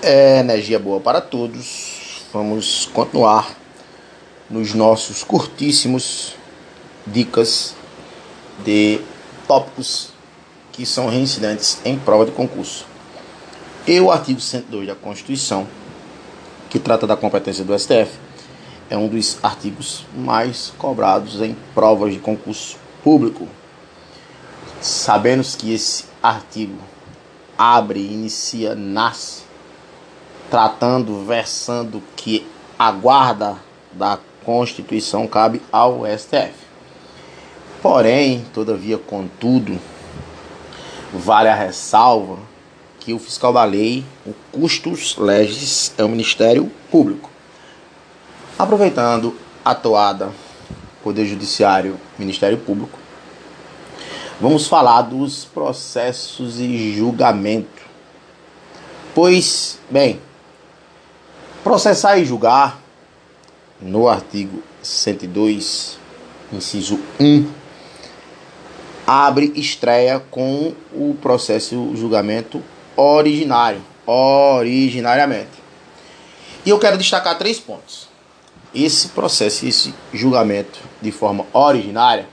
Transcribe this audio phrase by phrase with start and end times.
[0.00, 2.22] É energia boa para todos.
[2.32, 3.50] Vamos continuar
[4.48, 6.36] nos nossos curtíssimos
[7.04, 7.74] dicas
[8.64, 9.00] de
[9.48, 10.10] tópicos
[10.70, 12.86] que são reincidentes em prova de concurso.
[13.88, 15.66] E o artigo 102 da Constituição,
[16.70, 18.12] que trata da competência do STF,
[18.88, 23.48] é um dos artigos mais cobrados em provas de concurso público.
[24.80, 26.78] Sabemos que esse artigo
[27.58, 29.47] abre, inicia, nasce
[30.50, 32.46] tratando, versando que
[32.78, 33.56] a guarda
[33.92, 36.54] da Constituição cabe ao STF.
[37.82, 39.78] Porém, todavia, contudo,
[41.12, 42.38] vale a ressalva
[42.98, 47.30] que o fiscal da lei, o custos legis, é o Ministério Público.
[48.58, 50.32] Aproveitando a toada
[51.02, 52.98] Poder Judiciário, Ministério Público,
[54.40, 57.82] vamos falar dos processos e julgamento.
[59.14, 60.20] Pois, bem,
[61.68, 62.80] Processar e julgar,
[63.78, 65.98] no artigo 102,
[66.50, 67.46] inciso 1,
[69.06, 72.62] abre estreia com o processo julgamento
[72.96, 75.62] originário, originariamente.
[76.64, 78.08] E eu quero destacar três pontos.
[78.74, 82.26] Esse processo, esse julgamento de forma originária,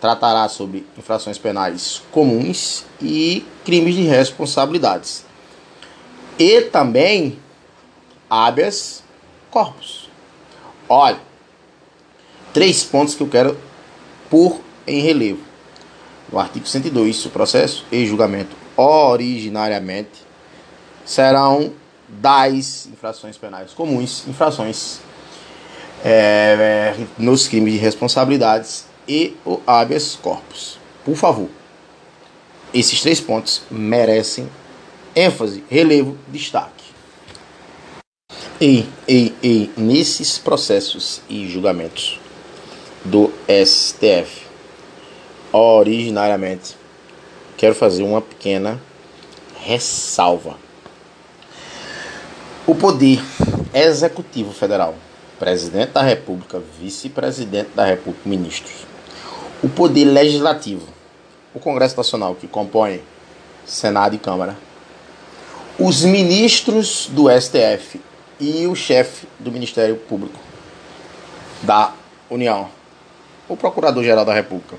[0.00, 5.26] tratará sobre infrações penais comuns e crimes de responsabilidades.
[6.38, 7.38] E também
[8.28, 9.02] habeas
[9.50, 10.08] corpus.
[10.88, 11.20] Olha,
[12.52, 13.58] três pontos que eu quero
[14.30, 15.40] pôr em relevo.
[16.30, 20.26] No artigo 102, o processo e julgamento originariamente
[21.04, 21.72] serão
[22.08, 25.00] das infrações penais comuns, infrações
[26.04, 30.78] é, nos crimes de responsabilidades e o habeas corpus.
[31.04, 31.48] Por favor,
[32.72, 34.48] esses três pontos merecem
[35.14, 36.77] ênfase, relevo, destaque.
[38.60, 42.18] E, e, e nesses processos e julgamentos
[43.04, 44.48] do STF,
[45.52, 46.76] originariamente,
[47.56, 48.82] quero fazer uma pequena
[49.60, 50.56] ressalva.
[52.66, 53.22] O poder
[53.72, 54.96] executivo federal,
[55.38, 58.84] presidente da República, vice-presidente da República, ministros.
[59.62, 60.88] O poder legislativo,
[61.54, 63.02] o Congresso Nacional, que compõe
[63.64, 64.56] Senado e Câmara.
[65.78, 68.00] Os ministros do STF
[68.40, 70.38] e o chefe do Ministério Público
[71.62, 71.92] da
[72.30, 72.68] União,
[73.48, 74.76] o Procurador-Geral da República.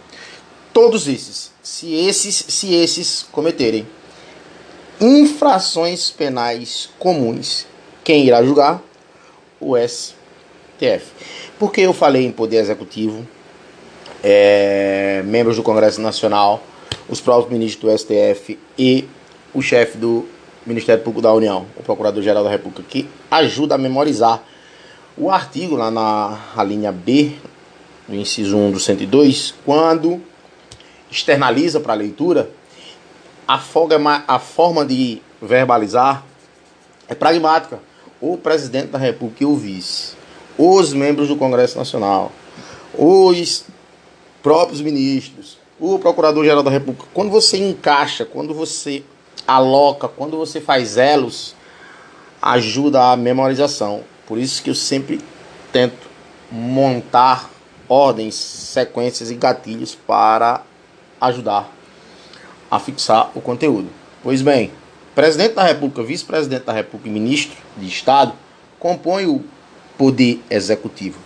[0.71, 3.87] Todos esses, se esses, se esses cometerem
[5.01, 7.65] infrações penais comuns,
[8.03, 8.81] quem irá julgar?
[9.59, 11.11] O STF.
[11.57, 13.27] Porque eu falei em poder executivo,
[14.23, 16.63] é, membros do Congresso Nacional,
[17.07, 19.07] os próprios ministros do STF e
[19.53, 20.27] o chefe do
[20.65, 24.43] Ministério Público da União, o Procurador-Geral da República, que ajuda a memorizar
[25.17, 27.33] o artigo lá na linha B,
[28.07, 30.21] no inciso 1 do 102, quando
[31.11, 32.49] externaliza para a leitura,
[33.47, 36.23] a, folga, é a forma de verbalizar
[37.07, 37.79] é pragmática.
[38.21, 40.13] O presidente da República e o vice,
[40.57, 42.31] os membros do Congresso Nacional,
[42.93, 43.65] os
[44.43, 49.03] próprios ministros, o Procurador-Geral da República, quando você encaixa, quando você
[49.49, 51.55] aloca, quando você faz elos,
[52.41, 54.03] ajuda a memorização.
[54.27, 55.19] Por isso que eu sempre
[55.71, 56.07] tento
[56.51, 57.49] montar
[57.87, 60.61] ordens, sequências e gatilhos para
[61.19, 61.71] ajudar
[62.69, 63.89] a fixar o conteúdo.
[64.21, 64.71] Pois bem,
[65.15, 68.33] presidente da República, vice-presidente da República e ministro de Estado
[68.77, 69.43] compõem o
[69.97, 71.17] poder executivo.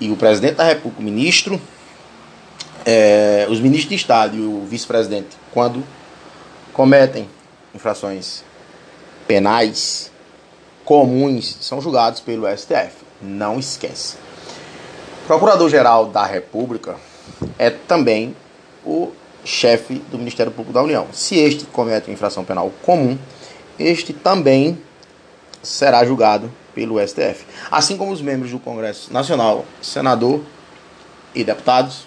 [0.00, 1.60] E o presidente da República, o ministro,
[2.86, 5.84] é, os ministros de Estado e o vice-presidente, quando
[6.72, 7.28] cometem
[7.74, 8.42] infrações
[9.26, 10.10] penais
[10.84, 13.04] comuns são julgados pelo STF.
[13.22, 14.16] Não esquece.
[15.26, 16.96] Procurador-Geral da República
[17.58, 18.34] é também
[18.84, 19.12] o
[19.44, 21.06] chefe do Ministério Público da União.
[21.12, 23.16] Se este comete infração penal comum,
[23.78, 24.78] este também
[25.62, 27.44] será julgado pelo STF.
[27.70, 30.42] Assim como os membros do Congresso Nacional, senador
[31.34, 32.06] e deputados,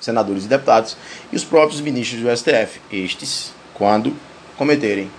[0.00, 0.96] senadores e deputados,
[1.30, 2.80] e os próprios ministros do STF.
[2.90, 4.16] Estes, quando
[4.60, 5.10] cometerem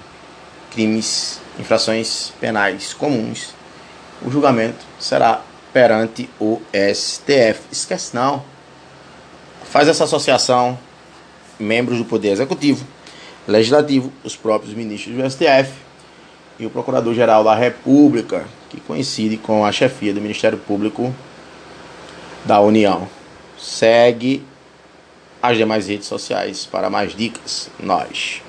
[0.69, 3.55] crimes, infrações penais comuns,
[4.21, 5.41] o julgamento será
[5.73, 7.61] perante o STF.
[7.71, 8.43] Esquece não.
[9.63, 10.77] Faz essa associação,
[11.59, 12.85] membros do Poder Executivo,
[13.47, 15.71] Legislativo, os próprios ministros do STF
[16.59, 21.11] e o Procurador-Geral da República, que coincide com a chefia do Ministério Público
[22.45, 23.09] da União.
[23.57, 24.45] Segue
[25.41, 27.71] as demais redes sociais para mais dicas.
[27.79, 28.43] Nós.